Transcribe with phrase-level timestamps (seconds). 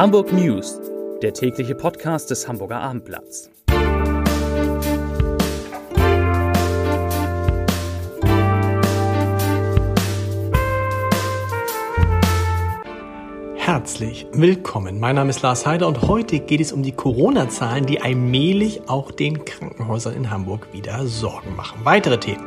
[0.00, 0.80] Hamburg News,
[1.20, 3.50] der tägliche Podcast des Hamburger Abendblatts.
[13.56, 15.00] Herzlich willkommen.
[15.00, 19.10] Mein Name ist Lars Heider und heute geht es um die Corona-Zahlen, die allmählich auch
[19.10, 21.80] den Krankenhäusern in Hamburg wieder Sorgen machen.
[21.84, 22.46] Weitere Themen.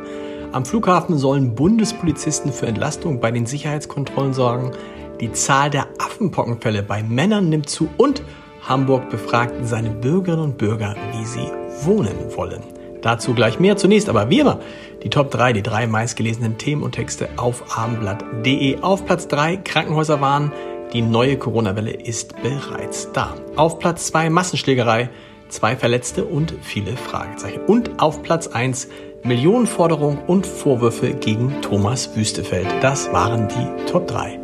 [0.50, 4.72] Am Flughafen sollen Bundespolizisten für Entlastung bei den Sicherheitskontrollen sorgen.
[5.20, 8.22] Die Zahl der Affenpockenfälle bei Männern nimmt zu und
[8.68, 11.48] Hamburg befragt seine Bürgerinnen und Bürger, wie sie
[11.82, 12.62] wohnen wollen.
[13.02, 13.76] Dazu gleich mehr.
[13.76, 14.60] Zunächst aber wie immer
[15.02, 18.80] die Top 3, die drei meistgelesenen Themen und Texte auf abendblatt.de.
[18.80, 20.52] Auf Platz 3 Krankenhäuser warnen,
[20.94, 23.34] die neue Corona-Welle ist bereits da.
[23.56, 25.10] Auf Platz 2 Massenschlägerei,
[25.48, 27.60] zwei Verletzte und viele Fragezeichen.
[27.66, 28.88] Und auf Platz 1
[29.22, 32.66] Millionenforderung und Vorwürfe gegen Thomas Wüstefeld.
[32.80, 34.43] Das waren die Top 3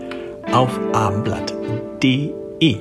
[0.52, 2.76] auf abendblatt.de.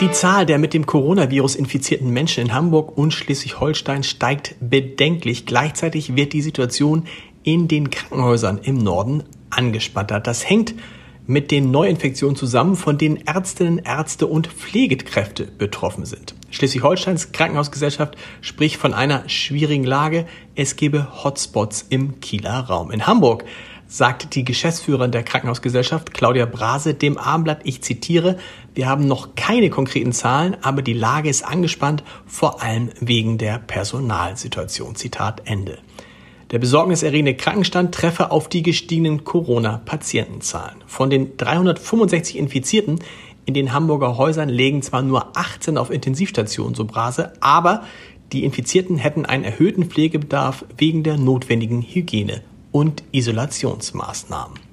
[0.00, 5.44] Die Zahl der mit dem Coronavirus infizierten Menschen in Hamburg und Schleswig-Holstein steigt bedenklich.
[5.44, 7.06] Gleichzeitig wird die Situation
[7.42, 10.20] in den Krankenhäusern im Norden angespannter.
[10.20, 10.74] Das hängt
[11.26, 16.34] mit den Neuinfektionen zusammen, von denen Ärztinnen, Ärzte und Pflegekräfte betroffen sind.
[16.50, 20.26] Schleswig-Holsteins Krankenhausgesellschaft spricht von einer schwierigen Lage.
[20.54, 22.90] Es gebe Hotspots im Kieler Raum.
[22.90, 23.44] In Hamburg
[23.88, 28.36] sagt die Geschäftsführerin der Krankenhausgesellschaft, Claudia Brase, dem Abendblatt, ich zitiere,
[28.74, 33.58] wir haben noch keine konkreten Zahlen, aber die Lage ist angespannt, vor allem wegen der
[33.58, 34.94] Personalsituation.
[34.94, 35.78] Zitat Ende.
[36.50, 40.84] Der besorgniserregende Krankenstand treffe auf die gestiegenen Corona-Patientenzahlen.
[40.86, 43.00] Von den 365 Infizierten
[43.46, 47.84] in den Hamburger Häusern legen zwar nur 18 auf Intensivstationen, so Brase, aber
[48.32, 52.42] die Infizierten hätten einen erhöhten Pflegebedarf wegen der notwendigen Hygiene
[52.72, 54.68] und Isolationsmaßnahmen.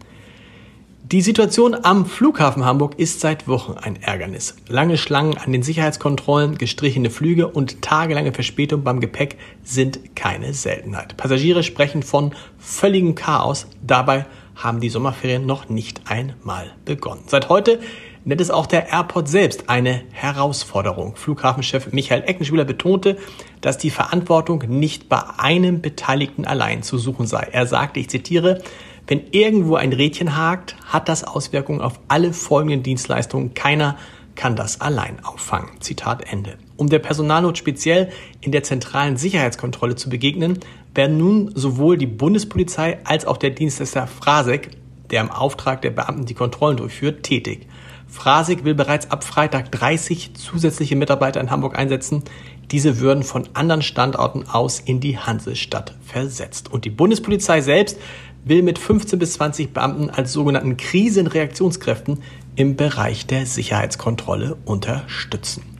[1.11, 4.55] Die Situation am Flughafen Hamburg ist seit Wochen ein Ärgernis.
[4.67, 11.15] Lange Schlangen an den Sicherheitskontrollen, gestrichene Flüge und tagelange Verspätung beim Gepäck sind keine Seltenheit.
[11.15, 13.67] Passagiere sprechen von völligem Chaos.
[13.83, 17.21] Dabei haben die Sommerferien noch nicht einmal begonnen.
[17.27, 17.79] Seit heute
[18.25, 21.15] nennt es auch der Airport selbst eine Herausforderung.
[21.15, 23.17] Flughafenchef Michael Eckenschwiler betonte,
[23.61, 27.47] dass die Verantwortung nicht bei einem Beteiligten allein zu suchen sei.
[27.51, 28.61] Er sagte, ich zitiere,
[29.07, 33.53] wenn irgendwo ein Rädchen hakt, hat das Auswirkungen auf alle folgenden Dienstleistungen.
[33.53, 33.97] Keiner
[34.33, 35.69] kann das allein auffangen.
[35.79, 36.57] Zitat Ende.
[36.75, 38.09] Um der Personalnot speziell
[38.41, 40.59] in der zentralen Sicherheitskontrolle zu begegnen,
[40.93, 44.71] werden nun sowohl die Bundespolizei als auch der Dienstleister Frasek,
[45.11, 47.67] der im Auftrag der Beamten die Kontrollen durchführt, tätig.
[48.15, 52.23] Frasig will bereits ab Freitag 30 zusätzliche Mitarbeiter in Hamburg einsetzen.
[52.71, 56.71] Diese würden von anderen Standorten aus in die Hansestadt versetzt.
[56.71, 57.99] Und die Bundespolizei selbst
[58.45, 62.23] will mit 15 bis 20 Beamten als sogenannten Krisenreaktionskräften
[62.55, 65.74] im Bereich der Sicherheitskontrolle unterstützen.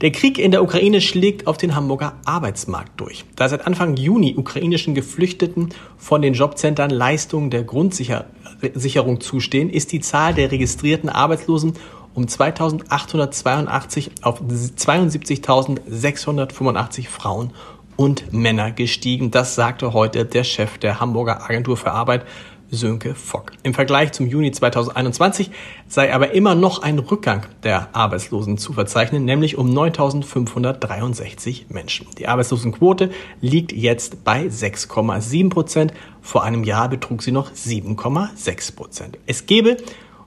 [0.00, 3.24] Der Krieg in der Ukraine schlägt auf den Hamburger Arbeitsmarkt durch.
[3.36, 10.00] Da seit Anfang Juni ukrainischen Geflüchteten von den Jobcentern Leistungen der Grundsicherung zustehen, ist die
[10.00, 11.74] Zahl der registrierten Arbeitslosen
[12.12, 17.52] um 2882 auf 72.685 Frauen
[17.96, 19.30] und Männer gestiegen.
[19.30, 22.24] Das sagte heute der Chef der Hamburger Agentur für Arbeit,
[22.70, 23.52] Sönke Fock.
[23.62, 25.50] Im Vergleich zum Juni 2021
[25.88, 32.06] sei aber immer noch ein Rückgang der Arbeitslosen zu verzeichnen, nämlich um 9.563 Menschen.
[32.18, 33.10] Die Arbeitslosenquote
[33.40, 35.94] liegt jetzt bei 6,7 Prozent.
[36.20, 39.18] Vor einem Jahr betrug sie noch 7,6 Prozent.
[39.26, 39.76] Es gebe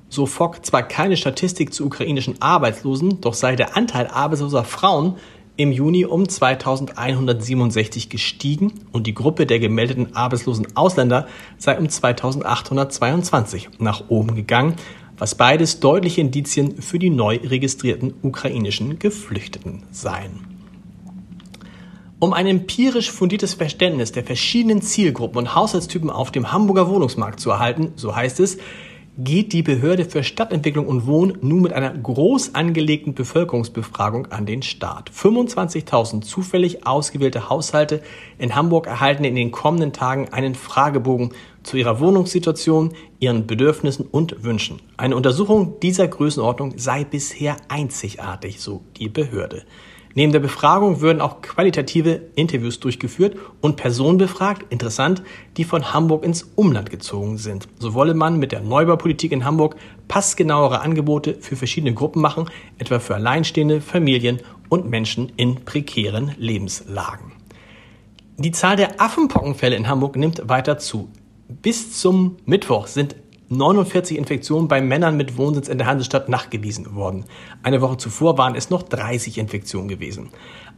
[0.10, 5.16] so Fock zwar keine Statistik zu ukrainischen Arbeitslosen, doch sei der Anteil arbeitsloser Frauen
[5.58, 13.70] im Juni um 2167 gestiegen und die Gruppe der gemeldeten arbeitslosen Ausländer sei um 2822
[13.80, 14.76] nach oben gegangen,
[15.18, 20.46] was beides deutliche Indizien für die neu registrierten ukrainischen Geflüchteten seien.
[22.20, 27.52] Um ein empirisch fundiertes Verständnis der verschiedenen Zielgruppen und Haushaltstypen auf dem Hamburger Wohnungsmarkt zu
[27.52, 28.58] erhalten, so heißt es,
[29.18, 34.62] geht die Behörde für Stadtentwicklung und Wohnen nun mit einer groß angelegten Bevölkerungsbefragung an den
[34.62, 35.10] Start.
[35.10, 38.04] 25.000 zufällig ausgewählte Haushalte
[38.38, 41.32] in Hamburg erhalten in den kommenden Tagen einen Fragebogen
[41.64, 44.82] zu ihrer Wohnungssituation, ihren Bedürfnissen und Wünschen.
[44.98, 49.64] Eine Untersuchung dieser Größenordnung sei bisher einzigartig, so die Behörde.
[50.18, 55.22] Neben der Befragung würden auch qualitative Interviews durchgeführt und Personen befragt, interessant,
[55.58, 57.68] die von Hamburg ins Umland gezogen sind.
[57.78, 59.76] So wolle man mit der Neubaupolitik in Hamburg
[60.08, 62.50] passgenauere Angebote für verschiedene Gruppen machen,
[62.80, 67.34] etwa für alleinstehende Familien und Menschen in prekären Lebenslagen.
[68.38, 71.10] Die Zahl der Affenpockenfälle in Hamburg nimmt weiter zu.
[71.48, 73.16] Bis zum Mittwoch sind
[73.50, 77.26] 49 Infektionen bei Männern mit Wohnsitz in der Hansestadt nachgewiesen worden.
[77.64, 80.30] Eine Woche zuvor waren es noch 30 Infektionen gewesen.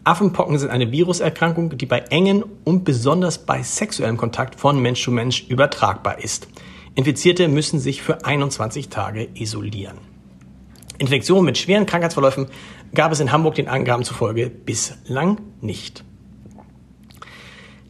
[0.04, 5.12] Affenpocken sind eine Viruserkrankung, die bei engen und besonders bei sexuellem Kontakt von Mensch zu
[5.12, 6.48] Mensch übertragbar ist.
[6.96, 9.98] Infizierte müssen sich für 21 Tage isolieren.
[11.00, 12.48] Infektionen mit schweren Krankheitsverläufen
[12.94, 16.04] gab es in Hamburg den Angaben zufolge bislang nicht.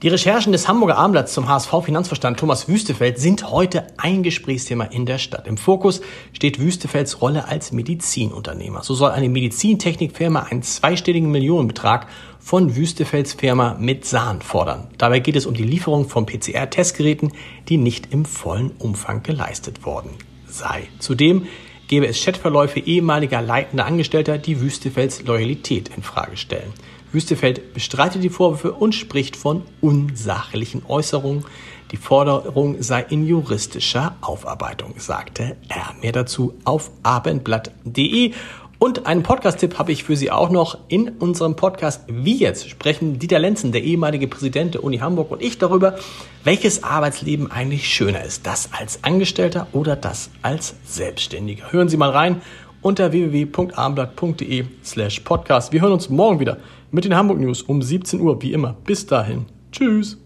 [0.01, 5.17] Die Recherchen des Hamburger Abendblatts zum HSV-Finanzverstand Thomas Wüstefeld sind heute ein Gesprächsthema in der
[5.17, 5.45] Stadt.
[5.45, 5.99] Im Fokus
[6.31, 8.81] steht Wüstefelds Rolle als Medizinunternehmer.
[8.81, 12.07] So soll eine Medizintechnikfirma einen zweistelligen Millionenbetrag
[12.39, 14.87] von Wüstefelds Firma mit Sahn fordern.
[14.97, 17.33] Dabei geht es um die Lieferung von PCR-Testgeräten,
[17.67, 20.11] die nicht im vollen Umfang geleistet worden
[20.47, 20.87] sei.
[20.99, 21.45] Zudem
[21.89, 26.71] gäbe es Chatverläufe ehemaliger leitender Angestellter, die Wüstefelds Loyalität in Frage stellen.
[27.11, 31.43] Wüstefeld bestreitet die Vorwürfe und spricht von unsachlichen Äußerungen.
[31.91, 35.95] Die Forderung sei in juristischer Aufarbeitung, sagte er.
[36.01, 38.33] Mehr dazu auf abendblatt.de.
[38.77, 40.77] Und einen Podcast-Tipp habe ich für Sie auch noch.
[40.87, 45.41] In unserem Podcast Wie jetzt sprechen Dieter Lenzen, der ehemalige Präsident der Uni Hamburg und
[45.41, 45.97] ich darüber,
[46.43, 48.45] welches Arbeitsleben eigentlich schöner ist.
[48.45, 51.73] Das als Angestellter oder das als Selbstständiger.
[51.73, 52.41] Hören Sie mal rein
[52.81, 55.71] unter www.abendblatt.de slash podcast.
[55.73, 56.57] Wir hören uns morgen wieder
[56.91, 58.75] mit den Hamburg News um 17 Uhr, wie immer.
[58.85, 59.45] Bis dahin.
[59.71, 60.17] Tschüss.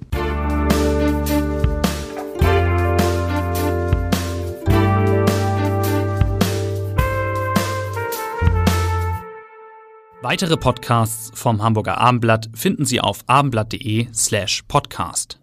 [10.23, 15.42] Weitere Podcasts vom Hamburger Abendblatt finden Sie auf abendblatt.de slash podcast.